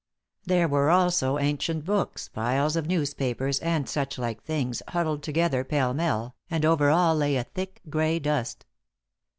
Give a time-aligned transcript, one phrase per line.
[0.47, 6.35] There were, also, ancient books, piles of newspapers, and suchlike things huddled together pell mell,
[6.49, 8.65] and over all lay a thick, grey dust.